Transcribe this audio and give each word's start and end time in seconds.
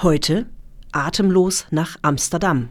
Heute 0.00 0.46
Atemlos 0.92 1.66
nach 1.72 1.96
Amsterdam. 2.02 2.68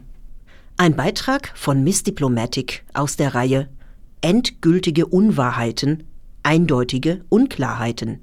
Ein 0.78 0.96
Beitrag 0.96 1.52
von 1.54 1.84
Miss 1.84 2.02
Diplomatic 2.02 2.86
aus 2.94 3.16
der 3.16 3.34
Reihe 3.34 3.68
Endgültige 4.22 5.04
Unwahrheiten, 5.04 6.04
eindeutige 6.42 7.26
Unklarheiten. 7.28 8.20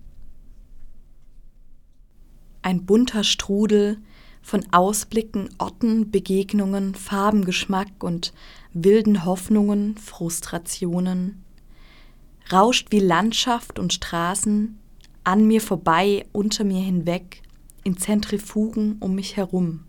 Ein 2.64 2.88
bunter 2.88 3.24
Strudel 3.24 4.00
von 4.42 4.66
Ausblicken, 4.72 5.50
Orten, 5.60 6.10
Begegnungen, 6.10 6.96
Farbengeschmack 6.96 8.04
und 8.04 8.34
wilden 8.74 9.24
Hoffnungen, 9.24 9.98
Frustrationen, 9.98 11.44
rauscht 12.52 12.88
wie 12.90 13.02
Landschaft 13.02 13.78
und 13.78 13.94
Straßen 13.94 14.80
an 15.24 15.46
mir 15.46 15.62
vorbei, 15.62 16.26
unter 16.32 16.64
mir 16.64 16.82
hinweg, 16.82 17.44
in 17.86 17.98
Zentrifugen 17.98 18.98
um 19.00 19.16
mich 19.16 19.38
herum. 19.38 19.86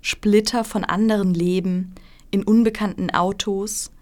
Splitter 0.00 0.64
von 0.64 0.82
anderen 0.82 1.34
Leben 1.34 1.94
in 2.30 2.42
unbekannten 2.42 3.10
Autos, 3.10 3.92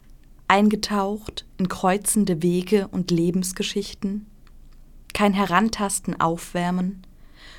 eingetaucht 0.47 1.45
in 1.59 1.69
kreuzende 1.69 2.43
Wege 2.43 2.89
und 2.89 3.11
Lebensgeschichten, 3.11 4.27
kein 5.13 5.35
Herantasten 5.35 6.19
aufwärmen, 6.21 7.03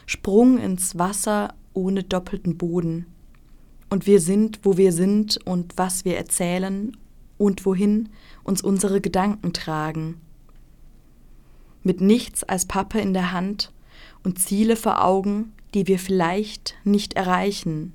Sprung 0.05 0.57
ins 0.57 0.97
Wasser 0.97 1.53
ohne 1.73 2.03
doppelten 2.03 2.57
Boden. 2.57 3.05
Und 3.89 4.07
wir 4.07 4.21
sind, 4.21 4.61
wo 4.63 4.77
wir 4.77 4.93
sind 4.93 5.37
und 5.45 5.77
was 5.77 6.05
wir 6.05 6.17
erzählen 6.17 6.95
und 7.37 7.65
wohin 7.65 8.09
uns 8.43 8.61
unsere 8.61 9.01
Gedanken 9.01 9.51
tragen. 9.51 10.21
Mit 11.83 11.99
nichts 11.99 12.43
als 12.43 12.65
Pappe 12.65 12.99
in 12.99 13.13
der 13.13 13.33
Hand 13.33 13.71
und 14.23 14.39
Ziele 14.39 14.75
vor 14.75 15.03
Augen, 15.03 15.53
die 15.73 15.87
wir 15.87 15.99
vielleicht 15.99 16.75
nicht 16.83 17.13
erreichen. 17.13 17.93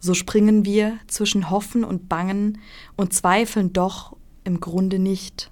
So 0.00 0.14
springen 0.14 0.64
wir 0.64 0.98
zwischen 1.06 1.50
Hoffen 1.50 1.84
und 1.84 2.08
Bangen 2.08 2.58
und 2.96 3.12
zweifeln 3.12 3.72
doch 3.72 4.16
im 4.44 4.60
Grunde 4.60 4.98
nicht. 4.98 5.50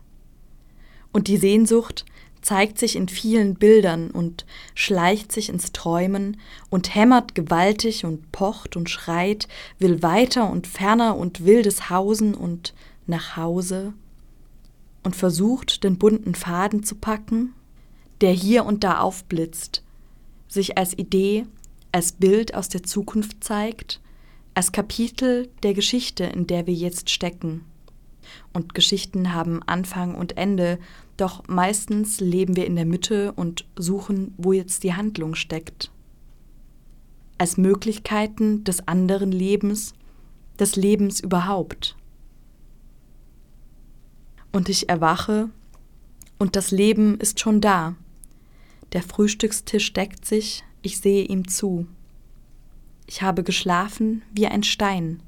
Und 1.13 1.29
die 1.29 1.37
Sehnsucht 1.37 2.05
zeigt 2.43 2.79
sich 2.79 2.97
in 2.97 3.09
vielen 3.09 3.55
Bildern 3.55 4.11
und 4.11 4.47
schleicht 4.75 5.31
sich 5.31 5.49
ins 5.49 5.73
Träumen 5.73 6.39
und 6.71 6.95
hämmert 6.95 7.35
gewaltig 7.35 8.05
und 8.05 8.33
pocht 8.33 8.77
und 8.77 8.89
schreit, 8.89 9.47
will 9.79 10.03
weiter 10.03 10.51
und 10.51 10.67
ferner 10.67 11.17
und 11.17 11.45
wildes 11.45 11.91
Hausen 11.91 12.35
und 12.35 12.75
nach 13.07 13.37
Hause 13.37 13.93
und 15.03 15.17
versucht, 15.17 15.85
den 15.85 15.99
bunten 15.99 16.35
Faden 16.35 16.83
zu 16.83 16.95
packen, 16.95 17.55
der 18.21 18.33
hier 18.33 18.65
und 18.65 18.85
da 18.85 19.01
aufblitzt, 19.01 19.83
sich 20.49 20.77
als 20.77 20.97
Idee, 20.99 21.47
als 21.93 22.13
Bild 22.13 22.55
aus 22.55 22.69
der 22.69 22.83
Zukunft 22.83 23.43
zeigt, 23.43 24.01
als 24.55 24.73
Kapitel 24.73 25.49
der 25.63 25.75
Geschichte, 25.75 26.25
in 26.25 26.47
der 26.47 26.67
wir 26.67 26.75
jetzt 26.75 27.11
stecken. 27.11 27.65
Und 28.53 28.75
Geschichten 28.75 29.33
haben 29.33 29.63
Anfang 29.65 30.15
und 30.15 30.37
Ende, 30.37 30.79
doch 31.17 31.47
meistens 31.49 32.21
leben 32.21 32.57
wir 32.57 32.67
in 32.67 32.77
der 32.77 32.85
Mitte 32.85 33.33
und 33.33 33.67
suchen, 33.77 34.35
wo 34.37 34.53
jetzt 34.53 34.83
die 34.85 34.95
Handlung 34.95 35.35
steckt. 35.35 35.91
Als 37.39 37.57
Möglichkeiten 37.57 38.65
des 38.65 38.87
anderen 38.87 39.33
Lebens, 39.33 39.95
des 40.59 40.77
Lebens 40.77 41.21
überhaupt. 41.21 41.97
Und 44.53 44.69
ich 44.69 44.89
erwache 44.89 45.49
und 46.39 46.57
das 46.57 46.71
Leben 46.71 47.19
ist 47.19 47.41
schon 47.41 47.61
da. 47.61 47.95
Der 48.93 49.03
Frühstückstisch 49.03 49.93
deckt 49.93 50.25
sich, 50.25 50.65
ich 50.83 50.99
sehe 50.99 51.25
ihm 51.25 51.47
zu. 51.47 51.87
Ich 53.07 53.23
habe 53.23 53.43
geschlafen 53.43 54.23
wie 54.33 54.47
ein 54.47 54.63
Stein, 54.63 55.23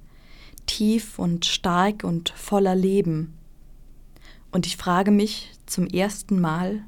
tief 0.67 1.19
und 1.19 1.45
stark 1.45 2.05
und 2.05 2.31
voller 2.31 2.75
Leben. 2.75 3.35
Und 4.51 4.67
ich 4.67 4.77
frage 4.77 5.11
mich 5.11 5.51
zum 5.67 5.87
ersten 5.87 6.41
Mal, 6.41 6.85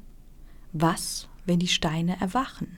was, 0.73 1.27
wenn 1.45 1.59
die 1.59 1.67
Steine 1.67 2.19
erwachen? 2.19 2.77